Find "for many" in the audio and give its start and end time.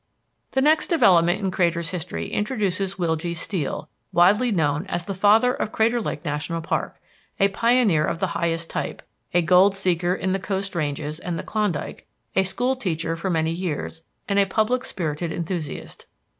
13.15-13.51